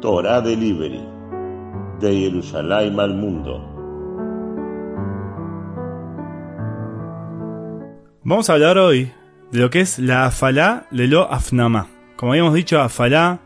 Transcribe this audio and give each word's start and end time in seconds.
Torah 0.00 0.40
Delivery, 0.40 1.02
de 2.00 2.16
Jerusalén 2.20 2.98
al 2.98 3.14
mundo. 3.14 3.66
Vamos 8.24 8.48
a 8.48 8.54
hablar 8.54 8.78
hoy 8.78 9.12
de 9.52 9.58
lo 9.58 9.68
que 9.68 9.80
es 9.80 9.98
la 9.98 10.24
afalá 10.24 10.86
lo 10.90 11.30
afnama. 11.30 11.88
Como 12.16 12.32
habíamos 12.32 12.54
dicho, 12.54 12.80
afalá 12.80 13.40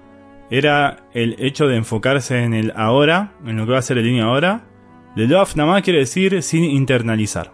era 0.48 1.08
el 1.12 1.34
hecho 1.40 1.66
de 1.66 1.76
enfocarse 1.76 2.44
en 2.44 2.54
el 2.54 2.72
ahora, 2.76 3.32
en 3.44 3.56
lo 3.56 3.66
que 3.66 3.72
va 3.72 3.78
a 3.78 3.82
ser 3.82 3.98
el 3.98 4.04
niño 4.04 4.26
ahora. 4.26 4.64
lo 5.16 5.40
afnama 5.40 5.82
quiere 5.82 6.00
decir 6.00 6.40
sin 6.42 6.62
internalizar. 6.62 7.52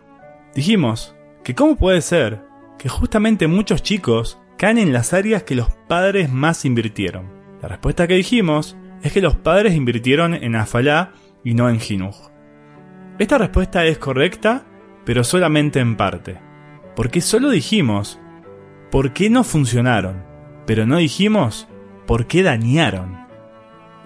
Dijimos 0.55 1.17
que 1.43 1.55
cómo 1.55 1.77
puede 1.77 2.03
ser 2.03 2.43
que 2.79 2.91
justamente 2.91 3.46
muchos 3.46 3.82
chicos 3.82 4.38
caen 4.59 4.77
en 4.77 4.92
las 4.92 5.14
áreas 5.14 5.45
que 5.45 5.55
los 5.55 5.70
padres 5.88 6.30
más 6.30 6.66
invirtieron. 6.66 7.30
La 7.62 7.69
respuesta 7.69 8.06
que 8.06 8.14
dijimos 8.14 8.77
es 9.02 9.12
que 9.12 9.20
los 9.20 9.36
padres 9.36 9.74
invirtieron 9.74 10.34
en 10.34 10.56
Afalá 10.56 11.12
y 11.45 11.54
no 11.54 11.68
en 11.68 11.80
Jinuj. 11.80 12.16
Esta 13.18 13.38
respuesta 13.38 13.84
es 13.84 13.98
correcta, 13.98 14.64
pero 15.04 15.24
solamente 15.24 15.80
en 15.80 15.96
parte. 15.96 16.38
Porque 16.96 17.20
solo 17.20 17.50
dijimos 17.50 18.18
por 18.90 19.12
qué 19.12 19.30
no 19.30 19.45
funcionaron, 19.45 20.24
pero 20.66 20.86
no 20.86 20.96
dijimos 20.96 21.68
por 22.06 22.26
qué 22.26 22.42
dañaron. 22.42 23.26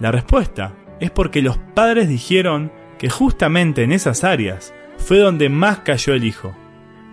La 0.01 0.11
respuesta 0.11 0.75
es 1.01 1.11
porque 1.11 1.43
los 1.43 1.59
padres 1.59 2.09
dijeron 2.09 2.73
que 2.99 3.11
justamente 3.11 3.83
en 3.83 3.93
esas 3.93 4.25
áreas 4.25 4.75
fue 4.99 5.19
donde 5.19 5.49
más 5.49 5.81
cayó 5.81 6.15
el 6.15 6.25
hijo. 6.25 6.55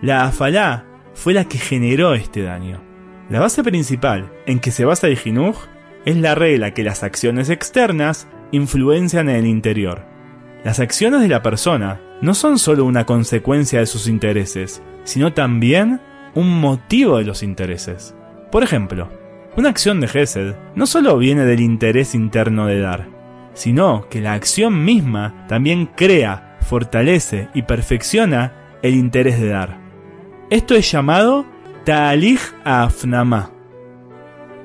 La 0.00 0.24
afalá 0.24 0.84
fue 1.14 1.34
la 1.34 1.44
que 1.44 1.58
generó 1.58 2.14
este 2.14 2.42
daño. 2.42 2.82
La 3.28 3.40
base 3.40 3.62
principal 3.62 4.32
en 4.46 4.58
que 4.58 4.70
se 4.70 4.84
basa 4.84 5.06
el 5.06 5.16
jinuj 5.16 5.56
es 6.04 6.16
la 6.16 6.34
regla 6.34 6.74
que 6.74 6.84
las 6.84 7.02
acciones 7.02 7.50
externas 7.50 8.28
influencian 8.50 9.28
en 9.28 9.36
el 9.36 9.46
interior. 9.46 10.04
Las 10.64 10.80
acciones 10.80 11.20
de 11.20 11.28
la 11.28 11.42
persona 11.42 12.00
no 12.20 12.34
son 12.34 12.58
solo 12.58 12.84
una 12.84 13.04
consecuencia 13.06 13.80
de 13.80 13.86
sus 13.86 14.06
intereses, 14.06 14.82
sino 15.04 15.32
también 15.32 16.00
un 16.34 16.60
motivo 16.60 17.18
de 17.18 17.24
los 17.24 17.42
intereses. 17.42 18.14
Por 18.50 18.62
ejemplo, 18.62 19.08
una 19.56 19.68
acción 19.68 20.00
de 20.00 20.08
Gesed 20.08 20.54
no 20.74 20.86
solo 20.86 21.18
viene 21.18 21.44
del 21.44 21.60
interés 21.60 22.14
interno 22.14 22.66
de 22.66 22.80
dar, 22.80 23.08
sino 23.54 24.08
que 24.08 24.20
la 24.20 24.34
acción 24.34 24.84
misma 24.84 25.46
también 25.48 25.86
crea, 25.86 26.58
fortalece 26.60 27.48
y 27.54 27.62
perfecciona 27.62 28.52
el 28.82 28.94
interés 28.94 29.40
de 29.40 29.48
dar. 29.48 29.78
Esto 30.50 30.74
es 30.74 30.90
llamado 30.90 31.44
Ta'alich 31.84 32.40
Afnama. 32.64 33.50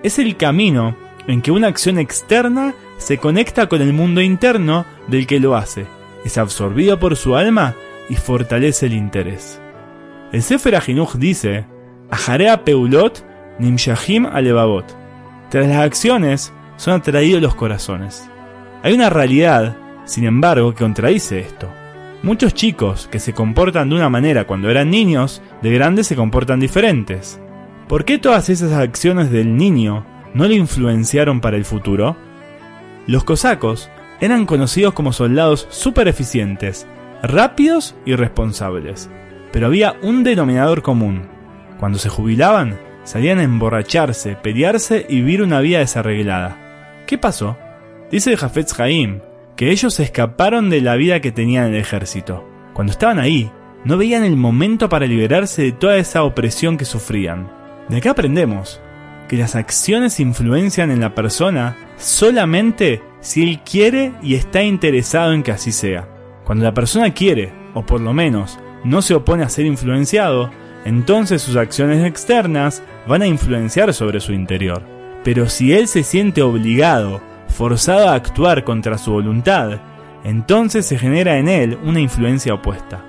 Es 0.04 0.20
el 0.20 0.38
camino 0.38 0.96
en 1.28 1.42
que 1.42 1.52
una 1.52 1.68
acción 1.68 2.00
externa 2.00 2.74
se 2.98 3.18
conecta 3.18 3.68
con 3.68 3.82
el 3.82 3.94
mundo 3.94 4.22
interno 4.22 4.86
del 5.08 5.28
que 5.28 5.40
lo 5.40 5.56
hace, 5.56 5.86
es 6.26 6.38
absorbido 6.38 7.00
por 7.00 7.16
su 7.16 7.36
alma 7.36 7.76
y 8.10 8.16
fortalece 8.16 8.88
el 8.88 8.94
interés. 8.94 9.62
El 10.32 10.42
Sefer 10.42 10.76
Ajinuch 10.76 11.16
dice, 11.16 11.66
Ajarea 12.10 12.64
Peulot 12.64 13.26
Nimshahim 13.60 14.26
Alevabot. 14.26 14.86
Tras 15.50 15.68
las 15.68 15.80
acciones 15.80 16.54
son 16.76 16.94
atraídos 16.96 17.42
los 17.42 17.56
corazones. 17.56 18.30
Hay 18.84 18.94
una 18.94 19.10
realidad, 19.10 19.78
sin 20.06 20.26
embargo, 20.26 20.74
que 20.74 20.84
contradice 20.84 21.40
esto. 21.40 21.70
Muchos 22.24 22.54
chicos 22.54 23.08
que 23.12 23.20
se 23.20 23.34
comportan 23.34 23.90
de 23.90 23.96
una 23.96 24.10
manera 24.10 24.46
cuando 24.46 24.70
eran 24.70 24.90
niños, 24.90 25.42
de 25.62 25.72
grandes 25.72 26.08
se 26.08 26.16
comportan 26.16 26.60
diferentes. 26.60 27.40
¿Por 27.88 28.06
qué 28.06 28.18
todas 28.18 28.50
esas 28.50 28.74
acciones 28.74 29.32
del 29.32 29.56
niño 29.56 30.06
no 30.38 30.48
le 30.48 30.54
influenciaron 30.54 31.42
para 31.42 31.58
el 31.58 31.66
futuro? 31.66 32.16
Los 33.08 33.24
cosacos 33.24 33.90
eran 34.22 34.46
conocidos 34.46 34.94
como 34.94 35.12
soldados 35.12 35.68
súper 35.72 36.08
eficientes, 36.08 36.86
rápidos 37.24 37.96
y 38.06 38.16
responsables. 38.16 39.10
Pero 39.52 39.66
había 39.66 39.96
un 40.04 40.24
denominador 40.24 40.84
común. 40.84 41.24
Cuando 41.80 41.98
se 41.98 42.10
jubilaban, 42.10 42.80
salían 43.04 43.40
a 43.40 43.44
emborracharse, 43.44 44.36
pelearse 44.36 45.08
y 45.10 45.16
vivir 45.16 45.42
una 45.42 45.60
vida 45.60 45.80
desarreglada. 45.80 47.04
¿Qué 47.08 47.18
pasó? 47.18 47.58
Dice 48.12 48.38
Jafetz 48.38 48.80
Haim 48.80 49.22
que 49.56 49.72
ellos 49.72 50.00
escaparon 50.00 50.70
de 50.70 50.82
la 50.82 50.96
vida 50.98 51.20
que 51.20 51.32
tenían 51.32 51.66
en 51.66 51.74
el 51.74 51.82
ejército. 51.82 52.48
Cuando 52.76 52.92
estaban 52.92 53.18
ahí, 53.18 53.50
no 53.86 53.98
veían 53.98 54.24
el 54.24 54.38
momento 54.38 54.88
para 54.88 55.08
liberarse 55.08 55.64
de 55.64 55.72
toda 55.72 55.98
esa 55.98 56.22
opresión 56.22 56.78
que 56.78 56.86
sufrían. 56.86 57.50
De 57.90 58.00
qué 58.02 58.10
aprendemos 58.10 58.80
que 59.28 59.38
las 59.38 59.56
acciones 59.56 60.20
influencian 60.20 60.92
en 60.92 61.02
la 61.02 61.14
persona 61.14 61.76
solamente 61.98 63.02
si 63.20 63.44
él 63.44 63.60
quiere 63.70 64.14
y 64.22 64.36
está 64.36 64.64
interesado 64.64 65.34
en 65.34 65.44
que 65.44 65.52
así 65.52 65.72
sea. 65.72 66.08
Cuando 66.46 66.64
la 66.64 66.74
persona 66.74 67.14
quiere, 67.14 67.52
o 67.74 67.86
por 67.86 68.00
lo 68.00 68.14
menos 68.14 68.58
no 68.84 69.02
se 69.02 69.14
opone 69.14 69.44
a 69.44 69.50
ser 69.50 69.66
influenciado, 69.66 70.50
entonces 70.86 71.42
sus 71.42 71.58
acciones 71.58 72.06
externas 72.06 72.82
van 73.08 73.22
a 73.22 73.28
influenciar 73.28 73.94
sobre 73.94 74.20
su 74.20 74.32
interior. 74.32 74.82
Pero 75.24 75.50
si 75.50 75.74
él 75.74 75.88
se 75.88 76.04
siente 76.04 76.42
obligado, 76.42 77.22
forzado 77.50 78.08
a 78.10 78.14
actuar 78.14 78.64
contra 78.64 78.98
su 78.98 79.12
voluntad, 79.12 79.82
entonces 80.24 80.86
se 80.86 80.98
genera 80.98 81.38
en 81.38 81.50
él 81.50 81.78
una 81.84 82.00
influencia 82.00 82.54
opuesta. 82.54 83.04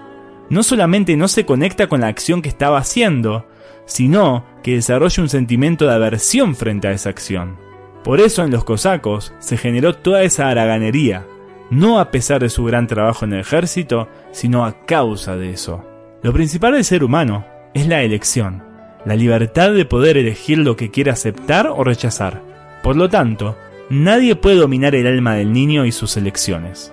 No 0.51 0.63
solamente 0.63 1.17
no 1.17 1.29
se 1.29 1.45
conecta 1.45 1.87
con 1.87 2.01
la 2.01 2.09
acción 2.09 2.43
que 2.43 2.49
estaba 2.49 2.79
haciendo, 2.79 3.47
sino 3.89 4.45
que 4.63 4.75
desarrolla 4.75 5.23
un 5.23 5.31
sentimiento 5.31 5.87
de 5.87 5.95
aversión 5.95 6.55
frente 6.55 6.87
a 6.89 6.93
esa 6.93 7.09
acción. 7.09 7.57
Por 8.05 8.21
eso 8.21 8.45
en 8.45 8.51
los 8.51 8.63
cosacos 8.63 9.33
se 9.39 9.57
generó 9.57 9.95
toda 9.95 10.23
esa 10.23 10.49
haraganería, 10.49 11.27
no 11.71 11.99
a 11.99 12.11
pesar 12.11 12.41
de 12.41 12.51
su 12.51 12.65
gran 12.65 12.87
trabajo 12.87 13.25
en 13.25 13.33
el 13.33 13.41
ejército, 13.41 14.09
sino 14.31 14.65
a 14.65 14.85
causa 14.85 15.37
de 15.37 15.51
eso. 15.51 15.85
Lo 16.23 16.33
principal 16.35 16.75
del 16.75 16.85
ser 16.85 17.03
humano 17.03 17.47
es 17.73 17.89
la 17.89 18.03
elección, 18.03 18.63
la 19.07 19.17
libertad 19.17 19.73
de 19.73 19.87
poder 19.87 20.19
elegir 20.19 20.59
lo 20.59 20.77
que 20.77 20.91
quiere 20.91 21.11
aceptar 21.11 21.69
o 21.69 21.83
rechazar. 21.83 22.43
Por 22.83 22.95
lo 22.95 23.09
tanto, 23.09 23.57
nadie 23.89 24.37
puede 24.37 24.57
dominar 24.57 24.95
el 24.95 25.07
alma 25.07 25.35
del 25.35 25.53
niño 25.53 25.87
y 25.87 25.93
sus 25.93 26.17
elecciones. 26.19 26.93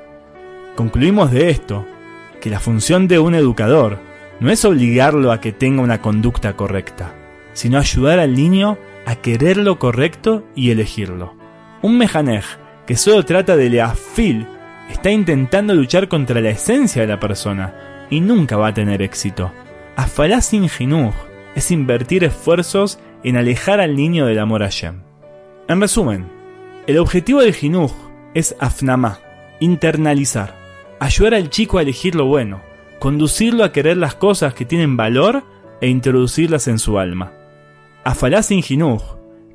Concluimos 0.76 1.32
de 1.32 1.50
esto 1.50 1.86
que 2.40 2.50
la 2.50 2.62
función 2.62 3.10
de 3.10 3.20
un 3.20 3.36
educador 3.36 4.00
no 4.40 4.52
es 4.52 4.66
obligarlo 4.66 5.32
a 5.32 5.40
que 5.40 5.52
tenga 5.52 5.82
una 5.82 6.02
conducta 6.02 6.56
correcta, 6.56 7.14
sino 7.54 7.78
ayudar 7.78 8.20
al 8.20 8.34
niño 8.34 8.78
a 9.06 9.16
querer 9.16 9.58
lo 9.58 9.80
correcto 9.80 10.44
y 10.56 10.72
elegirlo. 10.72 11.36
Un 11.82 11.98
mejanej 11.98 12.44
que 12.86 12.98
solo 12.98 13.24
trata 13.24 13.56
de 13.56 13.70
leafil 13.70 14.48
está 14.90 15.12
intentando 15.12 15.74
luchar 15.74 16.08
contra 16.08 16.42
la 16.42 16.50
esencia 16.50 17.02
de 17.02 17.08
la 17.08 17.20
persona 17.20 18.08
y 18.10 18.20
nunca 18.22 18.58
va 18.58 18.68
a 18.68 18.74
tener 18.74 19.02
éxito. 19.02 19.52
Afalá 19.96 20.42
sin 20.42 20.68
es 21.56 21.72
invertir 21.72 22.24
esfuerzos 22.24 23.00
en 23.24 23.38
alejar 23.38 23.80
al 23.80 23.96
niño 23.96 24.26
del 24.26 24.40
amor 24.40 24.62
a 24.64 24.70
Shem. 24.70 25.02
En 25.68 25.82
resumen, 25.82 26.28
el 26.86 26.98
objetivo 26.98 27.42
del 27.42 27.54
jinuj 27.54 27.92
es 28.34 28.56
afnamá, 28.60 29.20
internalizar, 29.60 30.54
ayudar 31.00 31.34
al 31.34 31.50
chico 31.50 31.78
a 31.78 31.82
elegir 31.82 32.14
lo 32.14 32.26
bueno, 32.26 32.62
conducirlo 33.06 33.64
a 33.64 33.72
querer 33.72 33.98
las 33.98 34.16
cosas 34.16 34.56
que 34.56 34.66
tienen 34.66 34.98
valor 34.98 35.44
e 35.80 35.88
introducirlas 35.90 36.68
en 36.68 36.80
su 36.80 36.98
alma. 36.98 37.34
Afalá 38.04 38.42
sin 38.42 38.64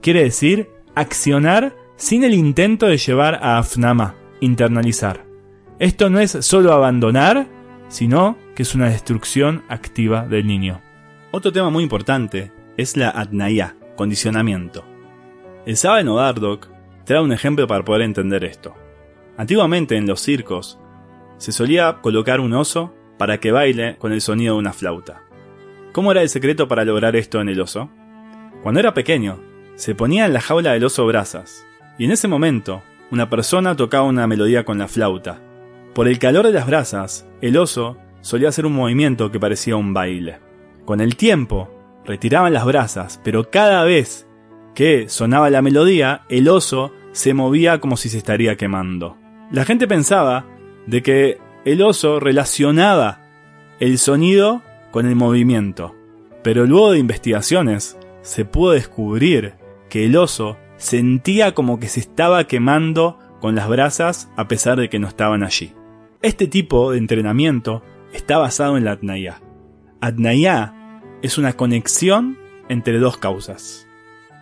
quiere 0.01 0.23
decir 0.23 0.71
accionar 0.95 1.75
sin 1.97 2.23
el 2.23 2.35
intento 2.35 2.87
de 2.87 2.97
llevar 2.97 3.41
a 3.43 3.59
afnama, 3.59 4.15
internalizar. 4.39 5.27
Esto 5.81 6.11
no 6.11 6.21
es 6.21 6.31
solo 6.31 6.73
abandonar, 6.73 7.49
sino 7.89 8.39
que 8.55 8.63
es 8.63 8.77
una 8.77 8.89
destrucción 8.89 9.65
activa 9.69 10.29
del 10.29 10.47
niño. 10.47 10.81
Otro 11.33 11.51
tema 11.51 11.71
muy 11.71 11.83
importante 11.83 12.53
es 12.77 12.97
la 12.97 13.11
adnaya, 13.11 13.75
condicionamiento. 13.97 14.85
El 15.67 15.77
Sábano 15.77 16.15
Dardok 16.15 16.69
trae 17.05 17.21
un 17.21 17.33
ejemplo 17.33 17.67
para 17.67 17.85
poder 17.85 18.03
entender 18.03 18.45
esto. 18.45 18.77
Antiguamente 19.37 19.97
en 19.97 20.07
los 20.07 20.21
circos 20.21 20.79
se 21.39 21.51
solía 21.51 21.99
colocar 22.01 22.39
un 22.39 22.53
oso 22.53 22.95
para 23.21 23.39
que 23.39 23.53
baile 23.53 23.97
con 23.99 24.13
el 24.13 24.23
sonido 24.23 24.55
de 24.55 24.61
una 24.61 24.73
flauta. 24.73 25.25
¿Cómo 25.93 26.11
era 26.11 26.23
el 26.23 26.31
secreto 26.31 26.69
para 26.69 26.87
lograr 26.87 27.17
esto 27.17 27.39
en 27.43 27.51
el 27.51 27.61
oso? 27.61 27.91
Cuando 28.63 28.81
era 28.81 28.95
pequeño, 28.95 29.39
se 29.75 29.95
ponía 29.95 30.25
en 30.25 30.33
la 30.33 30.41
jaula 30.41 30.73
del 30.73 30.85
oso 30.85 31.05
brasas, 31.05 31.67
y 31.99 32.07
en 32.07 32.13
ese 32.13 32.29
momento, 32.29 32.81
una 33.11 33.29
persona 33.29 33.77
tocaba 33.77 34.05
una 34.05 34.27
melodía 34.27 34.65
con 34.65 34.79
la 34.79 34.89
flauta. 34.89 35.39
Por 35.93 36.09
el 36.09 36.19
calor 36.19 36.47
de 36.47 36.55
las 36.55 36.67
brasas, 36.67 37.29
el 37.43 37.59
oso 37.59 37.99
solía 38.23 38.49
hacer 38.49 38.65
un 38.65 38.73
movimiento 38.73 39.31
que 39.31 39.39
parecía 39.39 39.77
un 39.77 39.93
baile. 39.93 40.39
Con 40.87 41.03
el 41.03 41.17
tiempo, 41.17 41.69
retiraban 42.07 42.55
las 42.55 42.65
brasas, 42.65 43.21
pero 43.23 43.51
cada 43.51 43.85
vez 43.85 44.27
que 44.75 45.11
sonaba 45.11 45.51
la 45.51 45.61
melodía, 45.61 46.23
el 46.31 46.49
oso 46.49 46.95
se 47.13 47.35
movía 47.35 47.81
como 47.81 47.99
si 47.99 48.09
se 48.09 48.17
estaría 48.17 48.57
quemando. 48.57 49.19
La 49.53 49.67
gente 49.67 49.87
pensaba 49.87 50.47
de 50.87 51.03
que 51.03 51.50
el 51.65 51.83
oso 51.83 52.21
relacionaba 52.21 53.21
el 53.81 53.99
sonido 53.99 54.63
con 54.91 55.07
el 55.07 55.17
movimiento, 55.17 55.95
pero 56.43 56.67
luego 56.67 56.93
de 56.93 56.99
investigaciones 56.99 57.99
se 58.23 58.45
pudo 58.45 58.73
descubrir 58.73 59.55
que 59.89 60.07
el 60.07 60.17
oso 60.17 60.57
sentía 60.77 61.55
como 61.55 61.79
que 61.79 61.89
se 61.89 62.01
estaba 62.01 62.45
quemando 62.45 63.19
con 63.41 63.55
las 63.55 63.69
brasas 63.69 64.31
a 64.37 64.49
pesar 64.49 64.79
de 64.79 64.89
que 64.89 64.99
no 64.99 65.09
estaban 65.09 65.43
allí. 65.43 65.73
Este 66.23 66.47
tipo 66.47 66.93
de 66.93 66.99
entrenamiento 66.99 67.83
está 68.13 68.39
basado 68.39 68.77
en 68.77 68.85
la 68.85 68.93
Atnaya. 68.93 69.41
Atnaya 70.01 70.75
es 71.23 71.39
una 71.39 71.55
conexión 71.55 72.39
entre 72.69 72.99
dos 72.99 73.19
causas. 73.19 73.87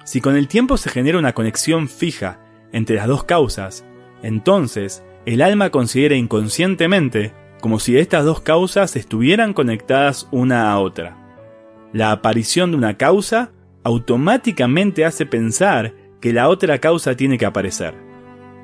Si 0.04 0.20
con 0.20 0.36
el 0.36 0.48
tiempo 0.48 0.76
se 0.76 0.90
genera 0.90 1.18
una 1.18 1.34
conexión 1.34 1.88
fija 1.88 2.40
entre 2.72 2.96
las 2.96 3.08
dos 3.08 3.24
causas, 3.24 3.84
entonces 4.22 5.02
el 5.28 5.42
alma 5.42 5.68
considera 5.68 6.16
inconscientemente 6.16 7.34
como 7.60 7.80
si 7.80 7.98
estas 7.98 8.24
dos 8.24 8.40
causas 8.40 8.96
estuvieran 8.96 9.52
conectadas 9.52 10.26
una 10.30 10.72
a 10.72 10.78
otra. 10.78 11.18
La 11.92 12.12
aparición 12.12 12.70
de 12.70 12.78
una 12.78 12.96
causa 12.96 13.52
automáticamente 13.84 15.04
hace 15.04 15.26
pensar 15.26 15.94
que 16.22 16.32
la 16.32 16.48
otra 16.48 16.78
causa 16.78 17.14
tiene 17.14 17.36
que 17.36 17.44
aparecer. 17.44 17.92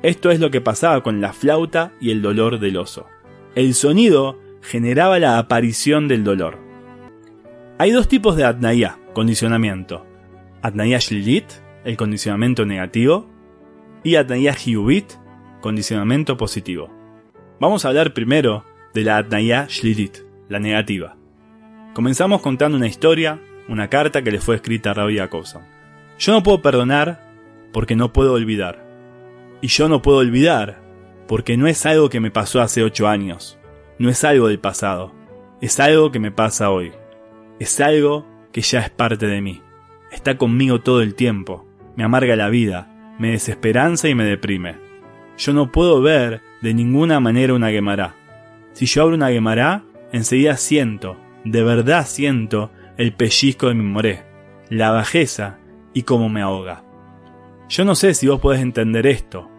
Esto 0.01 0.31
es 0.31 0.39
lo 0.39 0.49
que 0.49 0.59
pasaba 0.59 1.03
con 1.03 1.21
la 1.21 1.33
flauta 1.33 1.91
y 2.01 2.09
el 2.09 2.23
dolor 2.23 2.59
del 2.59 2.77
oso. 2.77 3.05
El 3.53 3.75
sonido 3.75 4.39
generaba 4.63 5.19
la 5.19 5.37
aparición 5.37 6.07
del 6.07 6.23
dolor. 6.23 6.57
Hay 7.77 7.91
dos 7.91 8.07
tipos 8.07 8.37
de 8.37 8.43
atnaya, 8.43 8.97
condicionamiento. 9.13 10.03
Atnaya 10.63 10.97
shlilit, 10.97 11.45
el 11.83 11.95
condicionamiento 11.95 12.65
negativo, 12.65 13.29
y 14.03 14.15
atnaya 14.15 14.55
hiubit, 14.55 15.13
condicionamiento 15.65 16.37
positivo. 16.37 16.91
Vamos 17.59 17.85
a 17.85 17.87
hablar 17.87 18.13
primero 18.13 18.63
de 18.93 19.03
la 19.03 19.17
atnaya 19.17 19.65
shlilit, 19.67 20.19
la 20.47 20.59
negativa. 20.59 21.17
Comenzamos 21.95 22.41
contando 22.41 22.77
una 22.77 22.85
historia, 22.85 23.41
una 23.67 23.89
carta 23.89 24.21
que 24.21 24.29
le 24.29 24.39
fue 24.39 24.57
escrita 24.57 24.91
a 24.91 24.93
Rabbi 24.93 25.17
Jacobson. 25.17 25.63
Yo 26.19 26.33
no 26.33 26.43
puedo 26.43 26.61
perdonar 26.61 27.19
porque 27.73 27.95
no 27.95 28.13
puedo 28.13 28.33
olvidar. 28.33 28.85
Y 29.59 29.69
yo 29.69 29.89
no 29.89 30.03
puedo 30.03 30.19
olvidar 30.19 30.83
porque 31.27 31.57
no 31.57 31.65
es 31.65 31.83
algo 31.87 32.11
que 32.11 32.19
me 32.19 32.29
pasó 32.29 32.61
hace 32.61 32.83
ocho 32.83 33.07
años, 33.07 33.57
no 33.97 34.11
es 34.11 34.23
algo 34.23 34.49
del 34.49 34.59
pasado, 34.59 35.15
es 35.61 35.79
algo 35.79 36.11
que 36.11 36.19
me 36.19 36.29
pasa 36.29 36.69
hoy, 36.69 36.91
es 37.59 37.81
algo 37.81 38.27
que 38.51 38.61
ya 38.61 38.81
es 38.81 38.91
parte 38.91 39.25
de 39.25 39.41
mí, 39.41 39.63
está 40.11 40.37
conmigo 40.37 40.81
todo 40.81 41.01
el 41.01 41.15
tiempo, 41.15 41.65
me 41.95 42.03
amarga 42.03 42.35
la 42.35 42.49
vida, 42.49 43.15
me 43.17 43.31
desesperanza 43.31 44.07
y 44.09 44.13
me 44.13 44.25
deprime. 44.25 44.84
Yo 45.37 45.53
no 45.53 45.71
puedo 45.71 46.01
ver 46.01 46.41
de 46.61 46.73
ninguna 46.73 47.19
manera 47.19 47.53
una 47.53 47.69
guemará. 47.69 48.15
Si 48.73 48.85
yo 48.85 49.03
abro 49.03 49.15
una 49.15 49.29
guemará, 49.29 49.83
enseguida 50.11 50.57
siento, 50.57 51.17
de 51.43 51.63
verdad 51.63 52.05
siento, 52.07 52.71
el 52.97 53.13
pellizco 53.13 53.67
de 53.67 53.73
mi 53.73 53.83
moré, 53.83 54.23
la 54.69 54.91
bajeza 54.91 55.59
y 55.93 56.03
cómo 56.03 56.29
me 56.29 56.41
ahoga. 56.41 56.83
Yo 57.69 57.83
no 57.85 57.95
sé 57.95 58.13
si 58.13 58.27
vos 58.27 58.39
podés 58.39 58.61
entender 58.61 59.07
esto, 59.07 59.49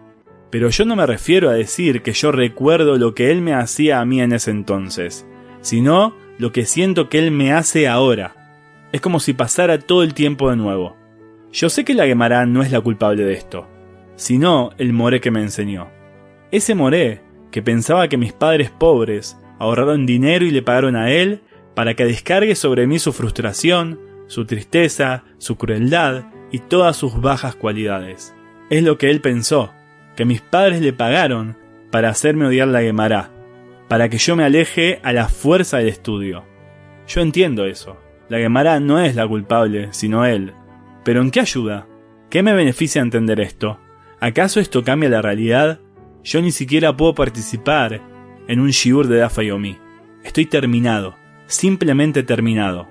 pero 0.49 0.69
yo 0.69 0.85
no 0.85 0.95
me 0.95 1.05
refiero 1.05 1.49
a 1.49 1.53
decir 1.53 2.01
que 2.01 2.13
yo 2.13 2.31
recuerdo 2.31 2.97
lo 2.97 3.13
que 3.13 3.31
él 3.31 3.41
me 3.41 3.53
hacía 3.53 3.99
a 3.99 4.05
mí 4.05 4.21
en 4.21 4.33
ese 4.33 4.51
entonces, 4.51 5.27
sino 5.61 6.15
lo 6.37 6.51
que 6.51 6.65
siento 6.65 7.09
que 7.09 7.19
él 7.19 7.31
me 7.31 7.51
hace 7.51 7.87
ahora. 7.87 8.35
Es 8.91 9.01
como 9.01 9.19
si 9.19 9.33
pasara 9.33 9.79
todo 9.79 10.03
el 10.03 10.13
tiempo 10.13 10.49
de 10.49 10.55
nuevo. 10.55 10.95
Yo 11.51 11.69
sé 11.69 11.83
que 11.83 11.93
la 11.93 12.05
Gemara 12.05 12.45
no 12.45 12.61
es 12.61 12.71
la 12.71 12.81
culpable 12.81 13.23
de 13.23 13.33
esto, 13.33 13.67
sino 14.17 14.71
el 14.77 14.91
moré 14.91 15.21
que 15.21 15.31
me 15.31 15.41
enseñó. 15.41 15.87
Ese 16.51 16.75
moré 16.75 17.21
que 17.51 17.61
pensaba 17.61 18.09
que 18.09 18.17
mis 18.17 18.33
padres 18.33 18.69
pobres 18.69 19.39
ahorraron 19.59 20.05
dinero 20.05 20.45
y 20.45 20.51
le 20.51 20.61
pagaron 20.61 20.97
a 20.97 21.11
él 21.11 21.41
para 21.75 21.93
que 21.93 22.05
descargue 22.05 22.55
sobre 22.55 22.87
mí 22.87 22.99
su 22.99 23.13
frustración, 23.13 23.99
su 24.27 24.45
tristeza, 24.45 25.23
su 25.37 25.55
crueldad 25.55 26.25
y 26.51 26.59
todas 26.59 26.97
sus 26.97 27.21
bajas 27.21 27.55
cualidades. 27.55 28.35
Es 28.69 28.83
lo 28.83 28.97
que 28.97 29.09
él 29.09 29.21
pensó, 29.21 29.71
que 30.15 30.25
mis 30.25 30.41
padres 30.41 30.81
le 30.81 30.91
pagaron 30.91 31.55
para 31.91 32.09
hacerme 32.09 32.47
odiar 32.47 32.67
la 32.67 32.81
Gemara, 32.81 33.29
para 33.87 34.09
que 34.09 34.17
yo 34.17 34.35
me 34.35 34.43
aleje 34.43 34.99
a 35.03 35.13
la 35.13 35.29
fuerza 35.29 35.77
del 35.77 35.87
estudio. 35.87 36.43
Yo 37.07 37.21
entiendo 37.21 37.65
eso. 37.65 37.97
La 38.27 38.39
Gemara 38.39 38.79
no 38.79 38.99
es 38.99 39.15
la 39.15 39.25
culpable, 39.25 39.89
sino 39.91 40.25
él. 40.25 40.53
Pero 41.05 41.21
¿en 41.21 41.31
qué 41.31 41.39
ayuda? 41.39 41.87
¿Qué 42.29 42.43
me 42.43 42.53
beneficia 42.53 43.01
entender 43.01 43.39
esto? 43.39 43.79
¿Acaso 44.19 44.59
esto 44.59 44.83
cambia 44.83 45.09
la 45.09 45.21
realidad? 45.21 45.79
Yo 46.23 46.41
ni 46.41 46.51
siquiera 46.51 46.97
puedo 46.97 47.13
participar 47.13 48.01
en 48.47 48.59
un 48.59 48.69
shiur 48.69 49.07
de 49.07 49.17
Dafa 49.17 49.43
Yomi. 49.43 49.77
Estoy 50.23 50.45
terminado, 50.45 51.15
simplemente 51.45 52.23
terminado. 52.23 52.87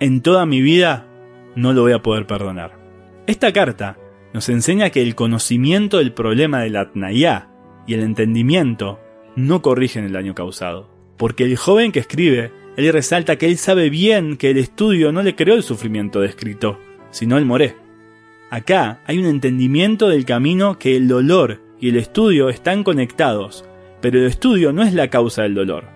En 0.00 0.22
toda 0.22 0.46
mi 0.46 0.62
vida 0.62 1.06
no 1.54 1.74
lo 1.74 1.82
voy 1.82 1.92
a 1.92 2.02
poder 2.02 2.26
perdonar. 2.26 2.78
Esta 3.26 3.52
carta 3.52 3.98
nos 4.32 4.48
enseña 4.48 4.88
que 4.88 5.02
el 5.02 5.14
conocimiento 5.14 5.98
del 5.98 6.12
problema 6.12 6.60
de 6.60 6.70
la 6.70 6.90
y 7.86 7.94
el 7.94 8.00
entendimiento 8.00 8.98
no 9.36 9.60
corrigen 9.60 10.04
el 10.04 10.12
daño 10.12 10.34
causado. 10.34 10.88
Porque 11.18 11.44
el 11.44 11.56
joven 11.56 11.92
que 11.92 12.00
escribe, 12.00 12.50
él 12.78 12.90
resalta 12.92 13.36
que 13.36 13.46
él 13.46 13.58
sabe 13.58 13.90
bien 13.90 14.38
que 14.38 14.50
el 14.50 14.56
estudio 14.56 15.12
no 15.12 15.22
le 15.22 15.36
creó 15.36 15.54
el 15.54 15.62
sufrimiento 15.62 16.20
descrito, 16.20 16.80
sino 17.10 17.36
el 17.36 17.44
moré. 17.44 17.76
Acá 18.52 19.00
hay 19.06 19.16
un 19.16 19.24
entendimiento 19.24 20.10
del 20.10 20.26
camino 20.26 20.78
que 20.78 20.94
el 20.94 21.08
dolor 21.08 21.62
y 21.80 21.88
el 21.88 21.96
estudio 21.96 22.50
están 22.50 22.84
conectados, 22.84 23.64
pero 24.02 24.18
el 24.18 24.26
estudio 24.26 24.74
no 24.74 24.82
es 24.82 24.92
la 24.92 25.08
causa 25.08 25.44
del 25.44 25.54
dolor. 25.54 25.86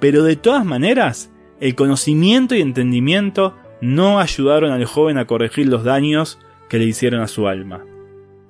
Pero 0.00 0.24
de 0.24 0.34
todas 0.34 0.64
maneras, 0.64 1.30
el 1.60 1.76
conocimiento 1.76 2.56
y 2.56 2.60
entendimiento 2.60 3.56
no 3.80 4.18
ayudaron 4.18 4.72
al 4.72 4.84
joven 4.84 5.16
a 5.16 5.26
corregir 5.28 5.68
los 5.68 5.84
daños 5.84 6.40
que 6.68 6.80
le 6.80 6.86
hicieron 6.86 7.20
a 7.20 7.28
su 7.28 7.46
alma. 7.46 7.84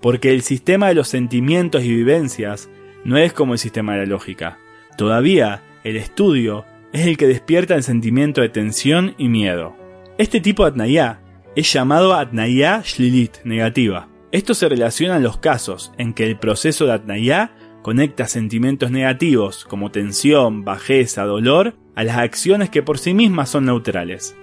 Porque 0.00 0.32
el 0.32 0.40
sistema 0.40 0.88
de 0.88 0.94
los 0.94 1.08
sentimientos 1.08 1.84
y 1.84 1.94
vivencias 1.94 2.70
no 3.04 3.18
es 3.18 3.34
como 3.34 3.52
el 3.52 3.58
sistema 3.58 3.92
de 3.92 3.98
la 3.98 4.06
lógica. 4.06 4.56
Todavía, 4.96 5.60
el 5.84 5.96
estudio 5.96 6.64
es 6.94 7.06
el 7.06 7.18
que 7.18 7.26
despierta 7.26 7.74
el 7.74 7.82
sentimiento 7.82 8.40
de 8.40 8.48
tensión 8.48 9.14
y 9.18 9.28
miedo. 9.28 9.76
Este 10.16 10.40
tipo 10.40 10.64
de 10.64 10.70
atnayá 10.70 11.21
es 11.54 11.72
llamado 11.72 12.14
atnayá 12.14 12.82
shlilit, 12.84 13.44
negativa. 13.44 14.08
Esto 14.30 14.54
se 14.54 14.68
relaciona 14.68 15.16
en 15.16 15.22
los 15.22 15.36
casos 15.36 15.92
en 15.98 16.14
que 16.14 16.26
el 16.26 16.38
proceso 16.38 16.86
de 16.86 16.92
atnayá 16.92 17.54
conecta 17.82 18.26
sentimientos 18.26 18.90
negativos 18.90 19.64
como 19.64 19.90
tensión, 19.90 20.64
bajeza, 20.64 21.24
dolor 21.24 21.74
a 21.94 22.04
las 22.04 22.16
acciones 22.16 22.70
que 22.70 22.82
por 22.82 22.98
sí 22.98 23.12
mismas 23.12 23.50
son 23.50 23.66
neutrales. 23.66 24.36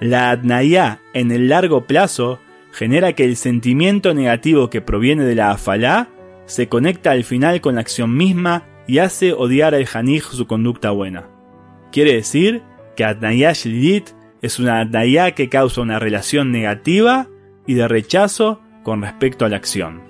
La 0.00 0.30
atnayá 0.30 1.00
en 1.14 1.30
el 1.30 1.48
largo 1.48 1.86
plazo 1.86 2.40
genera 2.72 3.12
que 3.12 3.24
el 3.24 3.36
sentimiento 3.36 4.12
negativo 4.12 4.68
que 4.68 4.82
proviene 4.82 5.24
de 5.24 5.34
la 5.34 5.52
afalá 5.52 6.08
se 6.46 6.68
conecta 6.68 7.12
al 7.12 7.24
final 7.24 7.60
con 7.60 7.76
la 7.76 7.80
acción 7.82 8.14
misma 8.16 8.64
y 8.86 8.98
hace 8.98 9.32
odiar 9.32 9.74
al 9.74 9.86
Janij 9.86 10.24
su 10.24 10.46
conducta 10.46 10.90
buena. 10.90 11.28
Quiere 11.92 12.14
decir 12.14 12.62
que 12.96 13.04
Atnayá 13.04 13.52
Shlilit 13.52 14.10
es 14.46 14.58
una 14.58 14.80
Atnayá 14.80 15.32
que 15.32 15.48
causa 15.48 15.80
una 15.80 15.98
relación 15.98 16.50
negativa 16.50 17.28
y 17.66 17.74
de 17.74 17.88
rechazo 17.88 18.60
con 18.82 19.02
respecto 19.02 19.44
a 19.44 19.48
la 19.48 19.56
acción. 19.56 20.02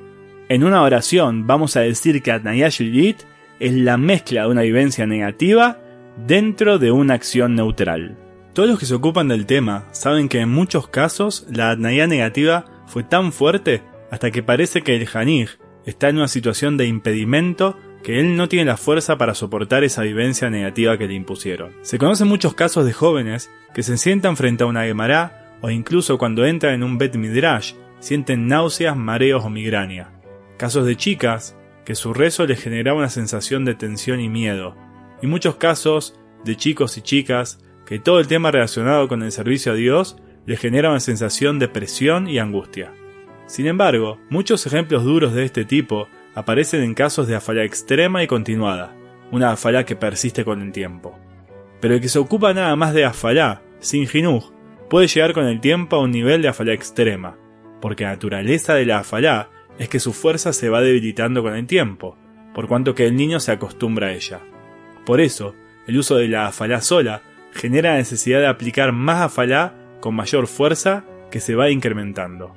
En 0.49 0.63
una 0.63 0.83
oración 0.83 1.47
vamos 1.47 1.77
a 1.77 1.81
decir 1.81 2.23
que 2.23 2.31
Atnayá 2.31 2.69
Shlilit 2.69 3.23
es 3.59 3.73
la 3.73 3.97
mezcla 3.97 4.43
de 4.43 4.49
una 4.49 4.63
vivencia 4.63 5.07
negativa 5.07 5.79
dentro 6.27 6.79
de 6.79 6.93
una 6.93 7.15
acción 7.15 7.55
neutral. 7.55 8.17
Todos 8.53 8.69
los 8.69 8.79
que 8.79 8.87
se 8.87 8.95
ocupan 8.95 9.29
del 9.29 9.47
tema 9.47 9.85
saben 9.93 10.29
que 10.29 10.41
en 10.41 10.49
muchos 10.49 10.89
casos 10.89 11.47
la 11.51 11.71
atnaya 11.71 12.07
negativa 12.07 12.65
fue 12.87 13.03
tan 13.03 13.33
fuerte 13.33 13.83
hasta 14.11 14.31
que 14.31 14.43
parece 14.43 14.83
que 14.83 14.97
el 14.97 15.07
Janij 15.07 15.59
está 15.85 16.09
en 16.09 16.17
una 16.17 16.29
situación 16.29 16.77
de 16.77 16.87
impedimento 16.87 17.77
que 18.07 18.21
él 18.21 18.37
no 18.37 18.49
tiene 18.49 18.67
la 18.67 18.77
fuerza 18.77 19.19
para 19.19 19.35
soportar 19.35 19.83
esa 19.83 20.03
vivencia 20.03 20.49
negativa 20.49 20.97
que 20.97 21.09
le 21.09 21.15
impusieron. 21.15 21.73
Se 21.83 21.99
conocen 21.99 22.29
muchos 22.29 22.55
casos 22.55 22.87
de 22.87 22.93
jóvenes 22.93 23.51
que 23.75 23.83
se 23.83 23.99
sientan 23.99 24.37
frente 24.37 24.63
a 24.63 24.69
una 24.69 24.85
Gemara 24.85 25.57
o 25.61 25.71
incluso 25.71 26.17
cuando 26.17 26.47
entran 26.47 26.75
en 26.75 26.85
un 26.85 26.99
Bet 26.99 27.17
Midrash 27.17 27.73
sienten 27.99 28.47
náuseas, 28.47 28.97
mareos 28.97 29.45
o 29.45 29.51
migraña. 29.51 30.13
Casos 30.57 30.87
de 30.87 30.95
chicas 30.95 31.57
que 31.85 31.97
su 31.97 32.15
rezo 32.15 32.47
les 32.47 32.63
generaba 32.63 32.97
una 32.97 33.09
sensación 33.09 33.65
de 33.65 33.75
tensión 33.75 34.21
y 34.21 34.29
miedo. 34.29 34.77
Y 35.21 35.27
muchos 35.27 35.57
casos 35.57 36.15
de 36.45 36.57
chicos 36.57 36.97
y 36.99 37.03
chicas 37.03 37.59
que 37.87 37.99
todo 37.99 38.21
el 38.21 38.29
tema 38.29 38.53
relacionado 38.53 39.09
con 39.09 39.25
el 39.25 39.33
servicio 39.33 39.73
a 39.73 39.75
Dios 39.75 40.17
le 40.47 40.57
genera 40.57 40.91
una 40.91 41.01
sensación 41.01 41.59
de 41.59 41.67
presión 41.67 42.29
y 42.29 42.39
angustia. 42.39 42.93
Sin 43.47 43.67
embargo, 43.67 44.21
muchos 44.31 44.65
ejemplos 44.65 45.03
duros 45.03 45.33
de 45.35 45.45
este 45.45 45.65
tipo 45.65 46.07
aparecen 46.37 46.83
en 46.83 46.95
casos 46.95 47.27
de 47.27 47.35
afalá 47.35 47.65
extrema 47.65 48.23
y 48.23 48.27
continuada, 48.27 48.95
una 49.33 49.53
afalá 49.53 49.85
que 49.85 49.97
persiste 49.97 50.45
con 50.45 50.61
el 50.61 50.71
tiempo. 50.71 51.19
Pero 51.81 51.95
el 51.95 52.01
que 52.01 52.11
se 52.11 52.19
ocupa 52.19 52.53
nada 52.53 52.77
más 52.77 52.93
de 52.93 53.07
afalá, 53.07 53.63
sin 53.81 54.07
jinuj, 54.07 54.53
puede 54.91 55.09
llegar 55.09 55.33
con 55.33 55.47
el 55.47 55.61
tiempo 55.61 55.97
a 55.97 56.03
un 56.03 56.11
nivel 56.11 56.43
de 56.43 56.49
afalá 56.49 56.75
extrema, 56.75 57.39
porque 57.81 58.05
la 58.05 58.11
naturaleza 58.11 58.75
de 58.75 58.85
la 58.85 58.99
afalá 58.99 59.49
es 59.79 59.89
que 59.89 59.99
su 59.99 60.13
fuerza 60.13 60.53
se 60.53 60.69
va 60.69 60.83
debilitando 60.83 61.43
con 61.43 61.55
el 61.55 61.67
tiempo, 61.67 62.19
por 62.55 62.69
cuanto 62.69 62.95
que 62.95 63.07
el 63.07 63.17
niño 63.17 63.41
se 63.41 63.53
acostumbra 63.53 64.09
a 64.09 64.13
ella. 64.13 64.41
Por 65.07 65.23
eso, 65.23 65.55
el 65.87 65.97
uso 65.97 66.17
de 66.17 66.29
la 66.29 66.49
afalá 66.49 66.83
sola 66.83 67.23
genera 67.53 67.93
la 67.93 67.97
necesidad 67.97 68.41
de 68.41 68.47
aplicar 68.47 68.93
más 68.93 69.23
afalá 69.23 69.75
con 70.01 70.15
mayor 70.15 70.49
fuerza 70.49 71.05
que 71.31 71.41
se 71.41 71.55
va 71.55 71.71
incrementando. 71.71 72.55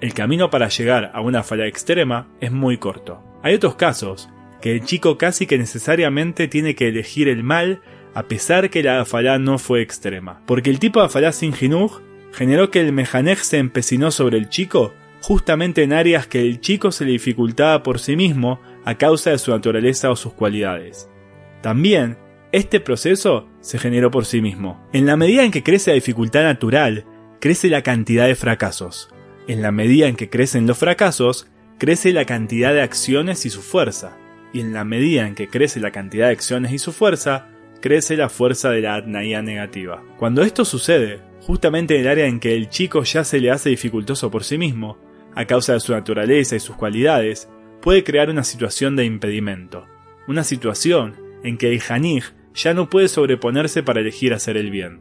El 0.00 0.14
camino 0.14 0.50
para 0.50 0.68
llegar 0.68 1.10
a 1.12 1.20
una 1.20 1.40
afalá 1.40 1.66
extrema 1.66 2.28
es 2.40 2.52
muy 2.52 2.78
corto. 2.78 3.22
Hay 3.42 3.54
otros 3.54 3.74
casos, 3.74 4.28
que 4.60 4.72
el 4.72 4.84
chico 4.84 5.18
casi 5.18 5.46
que 5.46 5.58
necesariamente 5.58 6.48
tiene 6.48 6.74
que 6.74 6.88
elegir 6.88 7.28
el 7.28 7.42
mal 7.42 7.80
a 8.14 8.24
pesar 8.24 8.70
que 8.70 8.82
la 8.82 9.00
afalá 9.00 9.38
no 9.38 9.58
fue 9.58 9.82
extrema. 9.82 10.42
Porque 10.46 10.70
el 10.70 10.78
tipo 10.78 11.00
de 11.00 11.06
afalá 11.06 11.32
sin 11.32 11.52
jinuj 11.52 12.00
generó 12.32 12.70
que 12.70 12.80
el 12.80 12.92
mejanej 12.92 13.38
se 13.38 13.58
empecinó 13.58 14.10
sobre 14.10 14.38
el 14.38 14.48
chico 14.48 14.92
justamente 15.20 15.82
en 15.82 15.92
áreas 15.92 16.26
que 16.26 16.40
el 16.40 16.60
chico 16.60 16.92
se 16.92 17.04
le 17.04 17.12
dificultaba 17.12 17.82
por 17.82 17.98
sí 17.98 18.16
mismo 18.16 18.60
a 18.84 18.96
causa 18.96 19.30
de 19.30 19.38
su 19.38 19.50
naturaleza 19.50 20.10
o 20.10 20.16
sus 20.16 20.32
cualidades. 20.32 21.08
También, 21.60 22.18
este 22.52 22.80
proceso 22.80 23.48
se 23.60 23.78
generó 23.78 24.10
por 24.10 24.24
sí 24.24 24.40
mismo. 24.40 24.88
En 24.92 25.06
la 25.06 25.16
medida 25.16 25.44
en 25.44 25.50
que 25.50 25.62
crece 25.62 25.90
la 25.90 25.96
dificultad 25.96 26.44
natural, 26.44 27.04
crece 27.40 27.68
la 27.68 27.82
cantidad 27.82 28.26
de 28.26 28.36
fracasos. 28.36 29.10
En 29.48 29.62
la 29.62 29.72
medida 29.72 30.08
en 30.08 30.16
que 30.16 30.28
crecen 30.28 30.66
los 30.66 30.76
fracasos, 30.76 31.48
crece 31.78 32.12
la 32.12 32.26
cantidad 32.26 32.74
de 32.74 32.82
acciones 32.82 33.46
y 33.46 33.50
su 33.50 33.62
fuerza. 33.62 34.18
Y 34.52 34.60
en 34.60 34.74
la 34.74 34.84
medida 34.84 35.26
en 35.26 35.34
que 35.34 35.48
crece 35.48 35.80
la 35.80 35.90
cantidad 35.90 36.26
de 36.26 36.32
acciones 36.32 36.70
y 36.70 36.78
su 36.78 36.92
fuerza, 36.92 37.48
crece 37.80 38.18
la 38.18 38.28
fuerza 38.28 38.68
de 38.68 38.82
la 38.82 38.96
atnaía 38.96 39.40
negativa. 39.40 40.04
Cuando 40.18 40.42
esto 40.42 40.66
sucede, 40.66 41.22
justamente 41.40 41.94
en 41.94 42.02
el 42.02 42.08
área 42.08 42.26
en 42.26 42.40
que 42.40 42.54
el 42.54 42.68
chico 42.68 43.02
ya 43.04 43.24
se 43.24 43.40
le 43.40 43.50
hace 43.50 43.70
dificultoso 43.70 44.30
por 44.30 44.44
sí 44.44 44.58
mismo, 44.58 44.98
a 45.34 45.46
causa 45.46 45.72
de 45.72 45.80
su 45.80 45.92
naturaleza 45.92 46.54
y 46.54 46.60
sus 46.60 46.76
cualidades, 46.76 47.48
puede 47.80 48.04
crear 48.04 48.28
una 48.28 48.44
situación 48.44 48.96
de 48.96 49.06
impedimento, 49.06 49.86
una 50.26 50.44
situación 50.44 51.16
en 51.42 51.56
que 51.56 51.72
el 51.72 51.80
Janij 51.80 52.34
ya 52.52 52.74
no 52.74 52.90
puede 52.90 53.08
sobreponerse 53.08 53.82
para 53.82 54.00
elegir 54.00 54.34
hacer 54.34 54.58
el 54.58 54.70
bien. 54.70 55.00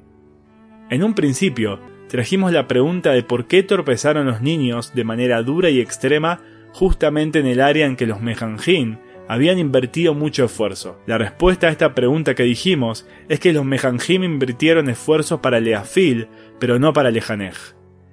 En 0.90 1.04
un 1.04 1.16
principio, 1.16 1.82
trajimos 2.10 2.52
la 2.52 2.68
pregunta 2.68 3.12
de 3.12 3.24
por 3.24 3.48
qué 3.48 3.64
torpezaron 3.64 4.28
los 4.28 4.42
niños 4.42 4.94
de 4.94 5.04
manera 5.04 5.42
dura 5.44 5.70
y 5.70 5.80
extrema 5.80 6.42
justamente 6.74 7.40
en 7.40 7.48
el 7.48 7.62
área 7.62 7.86
en 7.86 7.96
que 7.96 8.06
los 8.06 8.22
Mejanjin 8.22 9.00
habían 9.28 9.60
invertido 9.60 10.14
mucho 10.14 10.46
esfuerzo. 10.46 11.00
La 11.06 11.18
respuesta 11.18 11.68
a 11.68 11.72
esta 11.72 11.94
pregunta 11.94 12.36
que 12.36 12.44
dijimos 12.44 13.08
es 13.30 13.40
que 13.40 13.54
los 13.54 13.66
Mejanjim 13.66 14.24
invirtieron 14.24 14.90
esfuerzos 14.90 15.40
para 15.42 15.60
Leafil, 15.60 16.28
pero 16.60 16.80
no 16.80 16.94
para 16.94 17.12
Lejanej. 17.12 17.56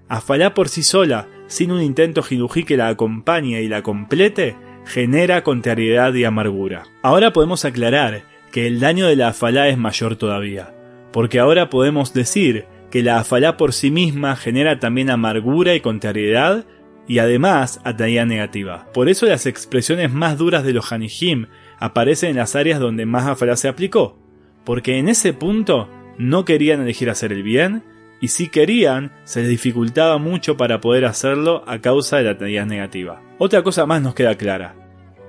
Afalá 0.08 0.54
por 0.54 0.68
sí 0.68 0.82
sola, 0.82 1.28
sin 1.46 1.72
un 1.72 1.82
intento 1.82 2.22
jinují 2.22 2.64
que 2.64 2.76
la 2.76 2.88
acompañe 2.88 3.62
y 3.62 3.68
la 3.68 3.82
complete, 3.82 4.56
genera 4.84 5.42
contrariedad 5.42 6.12
y 6.14 6.24
amargura. 6.24 6.84
Ahora 7.02 7.32
podemos 7.32 7.64
aclarar 7.64 8.22
que 8.52 8.66
el 8.66 8.80
daño 8.80 9.06
de 9.06 9.16
la 9.16 9.28
afalá 9.28 9.68
es 9.68 9.78
mayor 9.78 10.16
todavía, 10.16 10.74
porque 11.12 11.38
ahora 11.38 11.70
podemos 11.70 12.12
decir 12.12 12.66
que 12.94 13.02
la 13.02 13.18
afalá 13.18 13.56
por 13.56 13.72
sí 13.72 13.90
misma 13.90 14.36
genera 14.36 14.78
también 14.78 15.10
amargura 15.10 15.74
y 15.74 15.80
contrariedad 15.80 16.64
y 17.08 17.18
además 17.18 17.80
ataía 17.82 18.24
negativa. 18.24 18.86
Por 18.94 19.08
eso 19.08 19.26
las 19.26 19.46
expresiones 19.46 20.12
más 20.12 20.38
duras 20.38 20.62
de 20.62 20.72
los 20.72 20.92
Hanijim 20.92 21.48
aparecen 21.80 22.30
en 22.30 22.36
las 22.36 22.54
áreas 22.54 22.78
donde 22.78 23.04
más 23.04 23.26
afalá 23.26 23.56
se 23.56 23.66
aplicó, 23.66 24.16
porque 24.64 24.96
en 24.98 25.08
ese 25.08 25.32
punto 25.32 25.88
no 26.18 26.44
querían 26.44 26.82
elegir 26.82 27.10
hacer 27.10 27.32
el 27.32 27.42
bien, 27.42 27.82
y 28.20 28.28
si 28.28 28.48
querían, 28.48 29.10
se 29.24 29.40
les 29.40 29.48
dificultaba 29.48 30.18
mucho 30.18 30.56
para 30.56 30.80
poder 30.80 31.04
hacerlo 31.04 31.64
a 31.66 31.80
causa 31.80 32.18
de 32.18 32.22
la 32.22 32.30
ataía 32.30 32.64
negativa. 32.64 33.22
Otra 33.38 33.64
cosa 33.64 33.86
más 33.86 34.02
nos 34.02 34.14
queda 34.14 34.36
clara. 34.36 34.76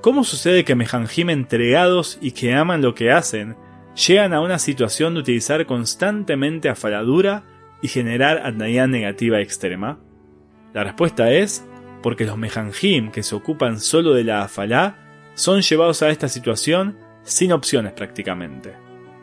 ¿Cómo 0.02 0.24
sucede 0.24 0.66
que 0.66 0.76
Mejanjim 0.76 1.32
entregados 1.32 2.20
y 2.22 2.34
que 2.34 2.54
aman 2.54 2.84
lo 2.84 2.94
que 2.94 3.10
hacen, 3.10 3.56
llegan 4.08 4.36
a 4.36 4.42
una 4.42 4.60
situación 4.60 5.16
de 5.16 5.22
utilizar 5.22 5.66
constantemente 5.66 6.70
afaladura 6.70 7.55
y 7.82 7.88
generar 7.88 8.46
atnaía 8.46 8.88
negativa 8.88 9.42
extrema? 9.42 10.00
La 10.74 10.84
respuesta 10.84 11.32
es 11.32 11.66
porque 12.02 12.26
los 12.26 12.38
mejanjim 12.38 13.12
que 13.12 13.24
se 13.24 13.36
ocupan 13.36 13.80
solo 13.80 14.14
de 14.14 14.24
la 14.24 14.44
afalá 14.44 14.98
son 15.34 15.62
llevados 15.62 16.02
a 16.02 16.10
esta 16.10 16.30
situación 16.30 16.98
sin 17.24 17.52
opciones 17.52 17.94
prácticamente. 17.94 18.74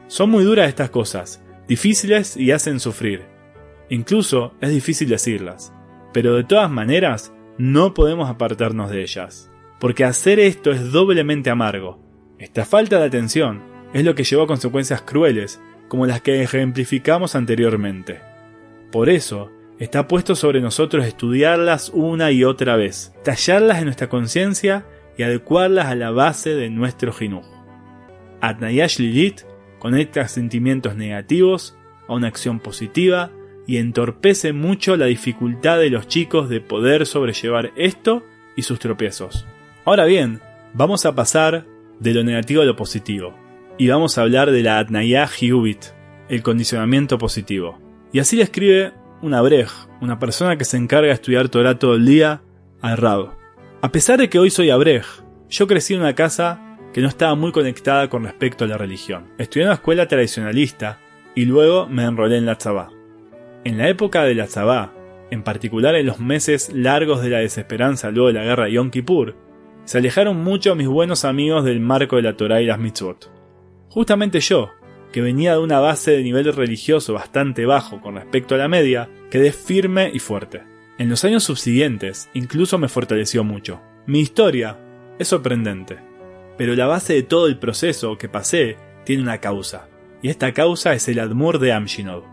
Son 0.08 0.30
muy 0.30 0.44
duras 0.44 0.68
estas 0.68 0.90
cosas, 0.90 1.42
difíciles 1.68 2.36
y 2.36 2.50
hacen 2.50 2.80
sufrir. 2.80 3.22
Incluso 3.88 4.54
es 4.60 4.70
difícil 4.70 5.08
decirlas, 5.08 5.72
pero 6.12 6.34
de 6.34 6.44
todas 6.44 6.70
maneras 6.70 7.32
no 7.58 7.94
podemos 7.94 8.28
apartarnos 8.28 8.90
de 8.90 9.02
ellas, 9.02 9.50
porque 9.78 10.04
hacer 10.04 10.40
esto 10.40 10.72
es 10.72 10.90
doblemente 10.90 11.50
amargo. 11.50 12.00
Esta 12.38 12.64
falta 12.64 12.98
de 12.98 13.06
atención 13.06 13.62
es 13.92 14.04
lo 14.04 14.14
que 14.14 14.24
llevó 14.24 14.42
a 14.42 14.46
consecuencias 14.46 15.02
crueles, 15.02 15.60
como 15.88 16.06
las 16.06 16.22
que 16.22 16.42
ejemplificamos 16.42 17.34
anteriormente. 17.34 18.31
Por 18.92 19.08
eso, 19.08 19.50
está 19.78 20.06
puesto 20.06 20.36
sobre 20.36 20.60
nosotros 20.60 21.06
estudiarlas 21.06 21.90
una 21.94 22.30
y 22.30 22.44
otra 22.44 22.76
vez, 22.76 23.12
tallarlas 23.24 23.78
en 23.78 23.86
nuestra 23.86 24.10
conciencia 24.10 24.84
y 25.16 25.22
adecuarlas 25.22 25.86
a 25.86 25.94
la 25.94 26.10
base 26.10 26.54
de 26.54 26.68
nuestro 26.68 27.12
jinuj. 27.12 27.44
Atnayash 28.42 28.98
Lilit 28.98 29.40
conecta 29.78 30.28
sentimientos 30.28 30.94
negativos 30.94 31.76
a 32.06 32.14
una 32.14 32.28
acción 32.28 32.60
positiva 32.60 33.30
y 33.66 33.78
entorpece 33.78 34.52
mucho 34.52 34.96
la 34.96 35.06
dificultad 35.06 35.78
de 35.78 35.90
los 35.90 36.06
chicos 36.06 36.48
de 36.48 36.60
poder 36.60 37.06
sobrellevar 37.06 37.72
esto 37.76 38.22
y 38.56 38.62
sus 38.62 38.78
tropiezos. 38.78 39.46
Ahora 39.84 40.04
bien, 40.04 40.40
vamos 40.74 41.06
a 41.06 41.14
pasar 41.14 41.66
de 41.98 42.14
lo 42.14 42.24
negativo 42.24 42.62
a 42.62 42.66
lo 42.66 42.76
positivo, 42.76 43.34
y 43.78 43.88
vamos 43.88 44.18
a 44.18 44.22
hablar 44.22 44.50
de 44.50 44.62
la 44.62 44.78
Atnayah 44.78 45.28
Hiubit, 45.40 45.86
el 46.28 46.42
condicionamiento 46.42 47.16
positivo. 47.16 47.81
Y 48.12 48.18
así 48.18 48.36
le 48.36 48.42
escribe 48.42 48.92
un 49.22 49.32
abrej, 49.32 49.68
una 50.00 50.18
persona 50.18 50.56
que 50.58 50.64
se 50.64 50.76
encarga 50.76 51.08
de 51.08 51.14
estudiar 51.14 51.48
Torah 51.48 51.78
todo 51.78 51.94
el 51.94 52.04
día, 52.04 52.42
al 52.82 52.98
Rab. 52.98 53.30
A 53.80 53.90
pesar 53.90 54.18
de 54.18 54.28
que 54.28 54.38
hoy 54.38 54.50
soy 54.50 54.70
abrej, 54.70 55.04
yo 55.48 55.66
crecí 55.66 55.94
en 55.94 56.00
una 56.00 56.14
casa 56.14 56.78
que 56.92 57.00
no 57.00 57.08
estaba 57.08 57.34
muy 57.34 57.52
conectada 57.52 58.10
con 58.10 58.24
respecto 58.24 58.64
a 58.64 58.68
la 58.68 58.76
religión. 58.76 59.32
Estudié 59.38 59.62
en 59.62 59.68
una 59.68 59.76
escuela 59.76 60.06
tradicionalista 60.06 61.00
y 61.34 61.46
luego 61.46 61.88
me 61.88 62.04
enrolé 62.04 62.36
en 62.36 62.46
la 62.46 62.58
tzabá. 62.58 62.90
En 63.64 63.78
la 63.78 63.88
época 63.88 64.24
de 64.24 64.34
la 64.34 64.46
tzabá, 64.46 64.92
en 65.30 65.42
particular 65.42 65.94
en 65.94 66.06
los 66.06 66.20
meses 66.20 66.70
largos 66.74 67.22
de 67.22 67.30
la 67.30 67.38
desesperanza 67.38 68.10
luego 68.10 68.28
de 68.28 68.34
la 68.34 68.44
guerra 68.44 68.64
de 68.66 68.72
Yom 68.72 68.90
Kippur, 68.90 69.36
se 69.84 69.98
alejaron 69.98 70.44
mucho 70.44 70.74
mis 70.74 70.86
buenos 70.86 71.24
amigos 71.24 71.64
del 71.64 71.80
marco 71.80 72.16
de 72.16 72.22
la 72.22 72.36
Torah 72.36 72.60
y 72.60 72.66
las 72.66 72.78
mitzvot. 72.78 73.30
Justamente 73.88 74.40
yo, 74.40 74.70
que 75.12 75.20
venía 75.20 75.52
de 75.52 75.60
una 75.60 75.78
base 75.78 76.12
de 76.12 76.22
nivel 76.22 76.52
religioso 76.52 77.12
bastante 77.12 77.66
bajo 77.66 78.00
con 78.00 78.16
respecto 78.16 78.54
a 78.54 78.58
la 78.58 78.68
media, 78.68 79.08
quedé 79.30 79.52
firme 79.52 80.10
y 80.12 80.18
fuerte. 80.18 80.62
En 80.98 81.08
los 81.08 81.24
años 81.24 81.44
subsiguientes 81.44 82.30
incluso 82.34 82.78
me 82.78 82.88
fortaleció 82.88 83.44
mucho. 83.44 83.80
Mi 84.06 84.20
historia 84.20 84.78
es 85.18 85.28
sorprendente, 85.28 85.98
pero 86.56 86.74
la 86.74 86.86
base 86.86 87.14
de 87.14 87.22
todo 87.22 87.46
el 87.46 87.58
proceso 87.58 88.18
que 88.18 88.28
pasé 88.28 88.76
tiene 89.04 89.22
una 89.22 89.38
causa, 89.38 89.88
y 90.22 90.28
esta 90.28 90.52
causa 90.52 90.94
es 90.94 91.06
el 91.08 91.18
Admur 91.18 91.58
de 91.58 91.72
Amshinov. 91.72 92.24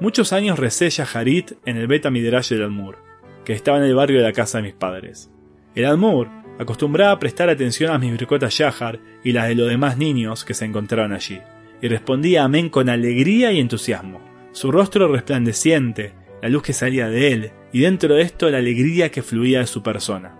Muchos 0.00 0.32
años 0.32 0.58
recé 0.58 0.90
Yaharit 0.90 1.52
en 1.64 1.76
el 1.76 1.86
Beta 1.86 2.10
Midrash 2.10 2.50
del 2.50 2.64
Admur, 2.64 2.98
que 3.44 3.52
estaba 3.52 3.78
en 3.78 3.84
el 3.84 3.94
barrio 3.94 4.18
de 4.18 4.24
la 4.24 4.32
casa 4.32 4.58
de 4.58 4.64
mis 4.64 4.74
padres. 4.74 5.30
El 5.74 5.86
Admur 5.86 6.28
acostumbraba 6.58 7.12
a 7.12 7.18
prestar 7.18 7.48
atención 7.48 7.92
a 7.92 7.98
mis 7.98 8.12
bricotas 8.12 8.58
Yahar 8.58 9.00
y 9.24 9.32
las 9.32 9.48
de 9.48 9.54
los 9.54 9.68
demás 9.68 9.96
niños 9.96 10.44
que 10.44 10.54
se 10.54 10.64
encontraban 10.64 11.12
allí, 11.12 11.40
y 11.80 11.88
respondía 11.88 12.44
amén 12.44 12.68
con 12.68 12.88
alegría 12.88 13.52
y 13.52 13.60
entusiasmo. 13.60 14.20
Su 14.52 14.70
rostro 14.72 15.08
resplandeciente, 15.08 16.12
la 16.42 16.48
luz 16.48 16.62
que 16.62 16.72
salía 16.72 17.08
de 17.08 17.32
él, 17.32 17.50
y 17.72 17.80
dentro 17.80 18.14
de 18.14 18.22
esto 18.22 18.50
la 18.50 18.58
alegría 18.58 19.10
que 19.10 19.22
fluía 19.22 19.60
de 19.60 19.66
su 19.66 19.82
persona. 19.82 20.36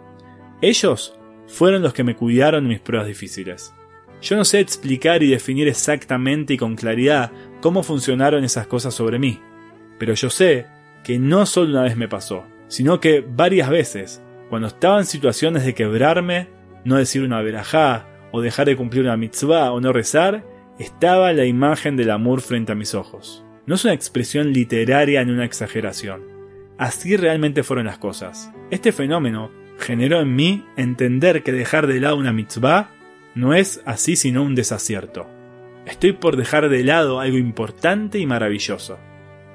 Ellos 0.60 1.18
fueron 1.46 1.82
los 1.82 1.92
que 1.92 2.04
me 2.04 2.16
cuidaron 2.16 2.64
en 2.64 2.70
mis 2.70 2.80
pruebas 2.80 3.06
difíciles. 3.06 3.72
Yo 4.20 4.36
no 4.36 4.44
sé 4.44 4.60
explicar 4.60 5.22
y 5.22 5.30
definir 5.30 5.68
exactamente 5.68 6.54
y 6.54 6.56
con 6.56 6.74
claridad 6.74 7.30
cómo 7.60 7.82
funcionaron 7.82 8.44
esas 8.44 8.66
cosas 8.66 8.94
sobre 8.94 9.18
mí, 9.18 9.40
pero 9.98 10.14
yo 10.14 10.30
sé 10.30 10.66
que 11.04 11.18
no 11.18 11.46
solo 11.46 11.70
una 11.70 11.82
vez 11.82 11.96
me 11.96 12.08
pasó, 12.08 12.44
sino 12.66 13.00
que 13.00 13.20
varias 13.20 13.70
veces, 13.70 14.22
cuando 14.50 14.68
estaba 14.68 14.98
en 14.98 15.06
situaciones 15.06 15.64
de 15.64 15.74
quebrarme, 15.74 16.48
no 16.84 16.96
decir 16.96 17.22
una 17.22 17.40
verajá, 17.42 18.08
o 18.32 18.40
dejar 18.40 18.66
de 18.66 18.76
cumplir 18.76 19.04
una 19.04 19.16
mitzvah, 19.16 19.72
o 19.72 19.80
no 19.80 19.92
rezar, 19.92 20.44
estaba 20.78 21.32
la 21.32 21.44
imagen 21.44 21.96
del 21.96 22.10
amor 22.10 22.40
frente 22.40 22.72
a 22.72 22.74
mis 22.76 22.94
ojos. 22.94 23.44
No 23.66 23.74
es 23.74 23.84
una 23.84 23.94
expresión 23.94 24.52
literaria 24.52 25.24
ni 25.24 25.32
una 25.32 25.44
exageración. 25.44 26.22
Así 26.78 27.16
realmente 27.16 27.62
fueron 27.64 27.86
las 27.86 27.98
cosas. 27.98 28.52
Este 28.70 28.92
fenómeno 28.92 29.50
generó 29.78 30.20
en 30.20 30.34
mí 30.34 30.64
entender 30.76 31.42
que 31.42 31.52
dejar 31.52 31.86
de 31.86 32.00
lado 32.00 32.16
una 32.16 32.32
mitzvah 32.32 32.90
no 33.34 33.54
es 33.54 33.82
así 33.84 34.16
sino 34.16 34.42
un 34.42 34.54
desacierto. 34.54 35.28
Estoy 35.86 36.12
por 36.12 36.36
dejar 36.36 36.68
de 36.68 36.84
lado 36.84 37.20
algo 37.20 37.38
importante 37.38 38.18
y 38.18 38.26
maravilloso. 38.26 38.98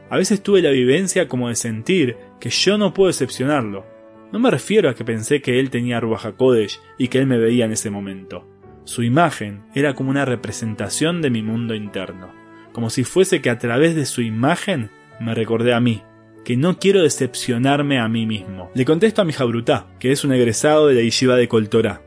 A 0.10 0.18
veces 0.18 0.44
tuve 0.44 0.62
la 0.62 0.72
vivencia 0.72 1.28
como 1.28 1.50
de 1.50 1.56
sentir 1.56 2.18
que 2.40 2.50
yo 2.50 2.78
no 2.78 2.94
puedo 2.94 3.10
excepcionarlo. 3.10 3.86
No 4.32 4.40
me 4.40 4.52
refiero 4.52 4.90
a 4.90 4.96
que 4.96 5.06
pensé 5.06 5.42
que 5.42 5.60
él 5.60 5.70
tenía 5.70 6.00
Ruach 6.00 6.36
Kodesh 6.36 6.80
y 6.98 7.08
que 7.08 7.20
él 7.20 7.28
me 7.28 7.38
veía 7.38 7.66
en 7.66 7.72
ese 7.72 7.90
momento. 7.90 8.48
Su 8.86 9.04
imagen 9.04 9.64
era 9.74 9.96
como 9.96 10.10
una 10.10 10.26
representación 10.26 11.22
de 11.22 11.30
mi 11.30 11.42
mundo 11.42 11.74
interno, 11.74 12.34
como 12.74 12.90
si 12.90 13.04
fuese 13.04 13.42
que 13.42 13.50
a 13.50 13.58
través 13.58 13.96
de 13.96 14.06
su 14.06 14.22
imagen 14.22 14.90
me 15.20 15.34
recordé 15.34 15.74
a 15.74 15.80
mí, 15.80 16.04
que 16.44 16.58
no 16.58 16.80
quiero 16.80 17.02
decepcionarme 17.02 18.00
a 18.00 18.08
mí 18.10 18.26
mismo. 18.26 18.70
Le 18.74 18.86
contesto 18.86 19.22
a 19.22 19.26
mi 19.26 19.34
jabrutá, 19.34 19.88
que 20.00 20.12
es 20.12 20.24
un 20.26 20.34
egresado 20.34 20.88
de 20.88 20.96
la 20.96 21.02
yeshiva 21.02 21.36
de 21.36 21.48
Coltorá. 21.48 22.02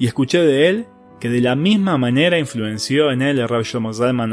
y 0.00 0.06
escuché 0.06 0.40
de 0.40 0.68
él 0.68 0.86
que 1.20 1.28
de 1.28 1.40
la 1.40 1.56
misma 1.56 1.98
manera 1.98 2.38
influenció 2.38 3.10
en 3.10 3.22
él 3.22 3.38
el 3.38 3.48
Rab 3.48 3.62
Shlomo 3.62 3.92
Zalman. 3.92 4.32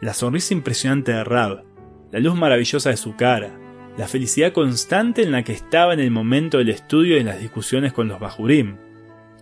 La 0.00 0.14
sonrisa 0.14 0.52
impresionante 0.52 1.12
de 1.12 1.24
Rab, 1.24 1.64
la 2.10 2.18
luz 2.18 2.34
maravillosa 2.34 2.90
de 2.90 2.96
su 2.96 3.16
cara, 3.16 3.58
la 3.96 4.08
felicidad 4.08 4.52
constante 4.52 5.22
en 5.22 5.32
la 5.32 5.42
que 5.44 5.52
estaba 5.52 5.94
en 5.94 6.00
el 6.00 6.10
momento 6.10 6.58
del 6.58 6.70
estudio 6.70 7.16
y 7.16 7.20
en 7.20 7.26
las 7.26 7.40
discusiones 7.40 7.92
con 7.92 8.08
los 8.08 8.20
Bajurim. 8.20 8.76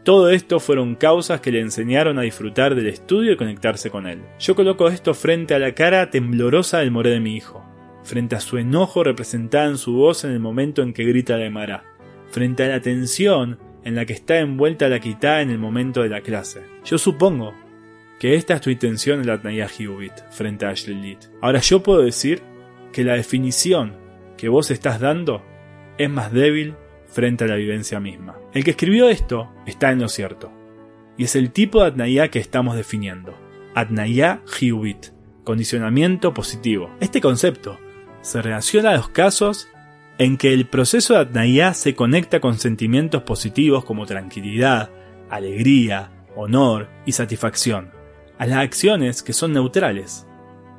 Todo 0.05 0.31
esto 0.31 0.61
fueron 0.61 0.95
causas 0.95 1.41
que 1.41 1.53
le 1.53 1.61
enseñaron 1.61 2.19
a 2.19 2.23
disfrutar 2.23 2.75
del 2.75 2.87
estudio 2.87 3.33
y 3.33 3.37
conectarse 3.37 3.91
con 3.91 4.07
él. 4.07 4.23
Yo 4.39 4.55
coloco 4.55 4.89
esto 4.89 5.13
frente 5.13 5.55
a 5.55 5.59
la 5.59 5.75
cara 5.75 6.11
temblorosa 6.11 6.79
del 6.79 6.91
moré 6.91 7.11
de 7.11 7.21
mi 7.21 7.37
hijo, 7.37 7.63
frente 8.03 8.35
a 8.35 8.41
su 8.41 8.57
enojo 8.57 9.05
representada 9.05 9.67
en 9.67 9.77
su 9.77 9.93
voz 9.93 10.25
en 10.25 10.31
el 10.31 10.41
momento 10.41 10.83
en 10.83 10.95
que 10.95 11.05
grita 11.05 11.37
de 11.37 11.51
Mará, 11.51 11.85
frente 12.31 12.65
a 12.65 12.69
la 12.69 12.81
tensión 12.81 13.59
en 13.85 13.95
la 13.95 14.07
que 14.07 14.15
está 14.15 14.39
envuelta 14.39 14.89
la 14.89 15.01
quitá 15.01 15.43
en 15.43 15.51
el 15.51 15.59
momento 15.59 16.03
de 16.03 16.09
la 16.09 16.23
clase. 16.23 16.63
Yo 16.85 16.97
supongo 16.97 17.55
que 18.19 18.37
esta 18.37 18.55
es 18.55 18.61
tu 18.61 18.71
intención 18.71 19.21
en 19.21 19.27
la 19.27 19.41
Tnaya 19.41 19.69
frente 20.31 20.67
a 20.67 20.71
Ashlelit. 20.71 21.19
Ahora 21.41 21.61
yo 21.61 21.83
puedo 21.83 22.03
decir 22.03 22.43
que 22.93 23.05
la 23.05 23.15
definición 23.15 23.97
que 24.37 24.49
vos 24.49 24.71
estás 24.71 25.01
dando 25.01 25.43
es 25.99 26.09
más 26.09 26.33
débil 26.33 26.75
frente 27.11 27.45
a 27.45 27.49
la 27.49 27.57
vivencia 27.57 28.01
misma. 28.01 28.39
El 28.53 28.65
que 28.65 28.71
escribió 28.71 29.09
esto 29.09 29.51
está 29.67 29.91
en 29.91 30.01
lo 30.01 30.09
cierto. 30.09 30.53
Y 31.17 31.25
es 31.25 31.37
el 31.37 31.51
tipo 31.51 31.81
de 31.81 31.89
Atnaya 31.89 32.29
que 32.29 32.39
estamos 32.39 32.77
definiendo. 32.77 33.35
Atnaya 33.75 34.43
Hiubit, 34.59 35.09
condicionamiento 35.45 36.33
positivo. 36.33 36.91
Este 37.01 37.21
concepto 37.21 37.79
se 38.23 38.41
relaciona 38.43 38.91
a 38.91 38.97
los 38.97 39.09
casos 39.09 39.69
en 40.19 40.37
que 40.37 40.53
el 40.53 40.67
proceso 40.67 41.15
de 41.15 41.21
Atnaya 41.21 41.75
se 41.75 41.95
conecta 41.95 42.41
con 42.41 42.59
sentimientos 42.59 43.23
positivos 43.23 43.85
como 43.85 44.07
tranquilidad, 44.07 44.91
alegría, 45.29 46.11
honor 46.37 46.89
y 47.07 47.13
satisfacción, 47.13 47.91
a 48.39 48.47
las 48.47 48.59
acciones 48.59 49.23
que 49.23 49.33
son 49.33 49.53
neutrales. 49.53 50.27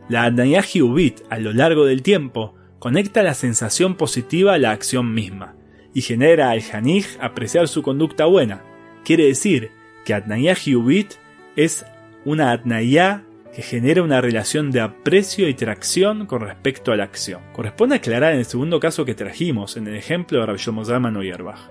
La 0.10 0.24
Atnaya 0.24 0.62
Hiubit 0.62 1.22
a 1.30 1.38
lo 1.38 1.54
largo 1.54 1.86
del 1.86 2.02
tiempo 2.02 2.56
conecta 2.80 3.24
la 3.24 3.34
sensación 3.34 3.96
positiva 3.96 4.54
a 4.54 4.58
la 4.58 4.72
acción 4.72 5.14
misma 5.14 5.56
y 5.94 6.02
genera 6.02 6.50
al 6.52 6.62
Janij 6.62 7.18
apreciar 7.20 7.68
su 7.68 7.82
conducta 7.82 8.26
buena. 8.26 8.64
Quiere 9.04 9.26
decir 9.26 9.72
que 10.06 10.14
Atnaya 10.14 10.56
Hiubit 10.56 11.14
es 11.56 11.86
una 12.26 12.52
Atnaya 12.52 13.24
que 13.54 13.62
genera 13.62 14.04
una 14.04 14.22
relación 14.22 14.72
de 14.72 14.80
aprecio 14.80 15.50
y 15.50 15.54
tracción 15.54 16.26
con 16.26 16.42
respecto 16.42 16.92
a 16.92 16.96
la 16.96 17.04
acción. 17.04 17.42
Corresponde 17.54 17.96
aclarar 17.96 18.34
en 18.34 18.40
el 18.40 18.46
segundo 18.46 18.80
caso 18.80 19.04
que 19.04 19.14
trajimos, 19.14 19.76
en 19.76 19.88
el 19.88 19.96
ejemplo 19.96 20.40
de 20.40 20.46
Rabbi 20.46 20.60
Shlomo 20.60 21.22
Yerbach. 21.22 21.70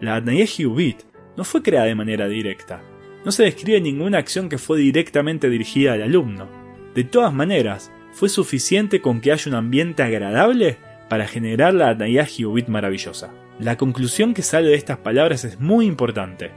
La 0.00 0.16
Adnaya 0.16 0.44
Hiubit 0.44 1.02
no 1.36 1.44
fue 1.44 1.62
creada 1.62 1.86
de 1.86 1.94
manera 1.94 2.26
directa. 2.26 2.82
No 3.24 3.30
se 3.30 3.44
describe 3.44 3.80
ninguna 3.80 4.18
acción 4.18 4.48
que 4.48 4.58
fue 4.58 4.78
directamente 4.78 5.48
dirigida 5.48 5.92
al 5.92 6.02
alumno. 6.02 6.48
De 6.94 7.04
todas 7.04 7.32
maneras, 7.32 7.92
fue 8.12 8.28
suficiente 8.28 9.00
con 9.00 9.20
que 9.20 9.30
haya 9.30 9.48
un 9.48 9.54
ambiente 9.54 10.02
agradable 10.02 10.78
para 11.08 11.28
generar 11.28 11.74
la 11.74 11.90
Adnaya 11.90 12.26
Hiubit 12.26 12.68
maravillosa. 12.68 13.32
La 13.60 13.76
conclusión 13.76 14.32
que 14.32 14.40
sale 14.40 14.70
de 14.70 14.74
estas 14.74 14.96
palabras 14.96 15.44
es 15.44 15.60
muy 15.60 15.84
importante. 15.84 16.50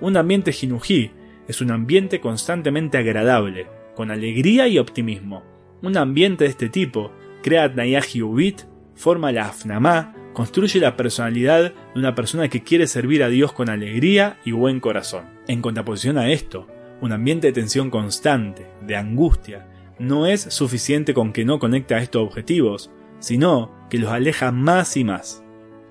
Un 0.00 0.16
ambiente 0.16 0.52
jinují 0.52 1.10
es 1.48 1.60
un 1.60 1.72
ambiente 1.72 2.20
constantemente 2.20 2.96
agradable, 2.96 3.66
con 3.96 4.12
alegría 4.12 4.68
y 4.68 4.78
optimismo. 4.78 5.42
Un 5.82 5.96
ambiente 5.96 6.44
de 6.44 6.50
este 6.50 6.68
tipo 6.68 7.10
crea 7.42 7.66
Nayahi 7.66 8.22
Ubit, 8.22 8.62
forma 8.94 9.32
la 9.32 9.46
Afnamá, 9.46 10.14
construye 10.32 10.78
la 10.78 10.96
personalidad 10.96 11.72
de 11.72 11.74
una 11.96 12.14
persona 12.14 12.48
que 12.48 12.62
quiere 12.62 12.86
servir 12.86 13.24
a 13.24 13.28
Dios 13.28 13.52
con 13.52 13.68
alegría 13.68 14.38
y 14.44 14.52
buen 14.52 14.78
corazón. 14.78 15.24
En 15.48 15.60
contraposición 15.60 16.18
a 16.18 16.30
esto, 16.30 16.68
un 17.00 17.10
ambiente 17.10 17.48
de 17.48 17.52
tensión 17.52 17.90
constante, 17.90 18.68
de 18.80 18.94
angustia, 18.94 19.66
no 19.98 20.28
es 20.28 20.42
suficiente 20.42 21.14
con 21.14 21.32
que 21.32 21.44
no 21.44 21.58
conecte 21.58 21.96
a 21.96 21.98
estos 21.98 22.22
objetivos, 22.22 22.92
sino 23.18 23.72
que 23.90 23.98
los 23.98 24.12
aleja 24.12 24.52
más 24.52 24.96
y 24.96 25.02
más. 25.02 25.43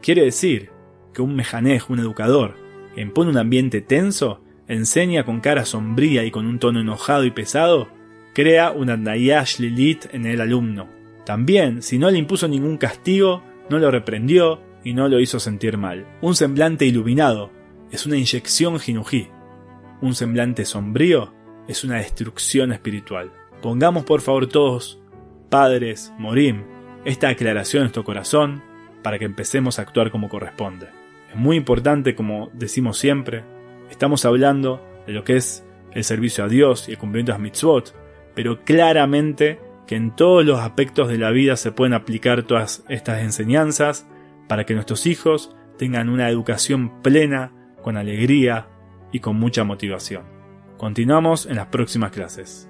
Quiere 0.04 0.26
decir 0.26 0.70
que 1.14 1.22
un 1.22 1.34
mejanej, 1.34 1.84
un 1.88 2.00
educador, 2.00 2.56
que 2.94 3.00
impone 3.00 3.32
un 3.32 3.38
ambiente 3.38 3.80
tenso, 3.80 4.42
enseña 4.68 5.24
con 5.24 5.40
cara 5.40 5.64
sombría 5.64 6.26
y 6.26 6.32
con 6.32 6.46
un 6.46 6.60
tono 6.60 6.82
enojado 6.82 7.24
y 7.24 7.32
pesado, 7.32 7.88
crea 8.34 8.72
una 8.72 8.98
Nayash 8.98 9.60
Lilit 9.60 10.14
en 10.14 10.26
el 10.26 10.42
alumno. 10.42 10.90
También, 11.26 11.82
si 11.82 12.00
no 12.00 12.12
le 12.12 12.18
impuso 12.18 12.50
ningún 12.50 12.76
castigo, 12.76 13.44
no 13.70 13.80
lo 13.80 13.92
reprendió 13.92 14.60
y 14.84 14.94
no 14.94 15.08
lo 15.08 15.22
hizo 15.22 15.40
sentir 15.40 15.78
mal. 15.78 16.06
Un 16.20 16.36
semblante 16.36 16.86
iluminado 16.86 17.50
es 17.90 18.06
una 18.06 18.18
inyección 18.18 18.80
jinují. 18.80 19.30
Un 20.02 20.16
semblante 20.16 20.66
sombrío 20.66 21.34
es 21.70 21.86
una 21.86 21.96
destrucción 21.96 22.74
espiritual. 22.74 23.32
Pongamos 23.62 24.04
por 24.04 24.20
favor 24.20 24.48
todos, 24.48 25.00
padres, 25.50 26.12
morim, 26.20 26.66
esta 27.06 27.30
aclaración 27.30 27.82
en 27.82 27.84
nuestro 27.86 28.04
corazón 28.04 28.73
para 29.04 29.20
que 29.20 29.26
empecemos 29.26 29.78
a 29.78 29.84
actuar 29.84 30.10
como 30.10 30.30
corresponde. 30.30 30.88
Es 31.30 31.36
muy 31.36 31.58
importante, 31.58 32.16
como 32.16 32.50
decimos 32.54 32.98
siempre, 32.98 33.44
Estamos 33.94 34.26
hablando 34.26 34.84
de 35.06 35.14
lo 35.14 35.24
que 35.24 35.36
es 35.36 35.64
el 35.92 36.04
servicio 36.04 36.44
a 36.44 36.48
Dios 36.48 36.90
y 36.90 36.94
el 36.94 36.98
cumplimiento 36.98 37.32
de 37.32 37.38
mitzvot, 37.38 37.94
pero 38.34 38.64
claramente 38.64 39.60
que 39.86 39.96
en 39.96 40.16
todos 40.16 40.44
los 40.44 40.60
aspectos 40.60 41.10
de 41.10 41.20
la 41.20 41.30
vida 41.30 41.58
se 41.58 41.72
pueden 41.72 41.94
aplicar 41.94 42.42
todas 42.42 42.84
estas 42.90 43.22
enseñanzas 43.22 44.08
para 44.48 44.66
que 44.66 44.74
nuestros 44.74 45.06
hijos 45.06 45.56
tengan 45.78 46.10
una 46.10 46.28
educación 46.28 47.04
plena, 47.04 47.52
con 47.84 47.96
alegría 47.96 48.68
y 49.12 49.20
con 49.20 49.36
mucha 49.36 49.64
motivación. 49.64 50.24
Continuamos 50.78 51.46
en 51.46 51.58
las 51.58 51.68
próximas 51.68 52.12
clases. 52.12 52.68